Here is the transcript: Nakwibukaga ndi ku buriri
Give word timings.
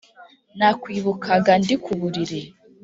Nakwibukaga 0.57 1.53
ndi 1.61 1.75
ku 1.83 1.91
buriri 1.99 2.41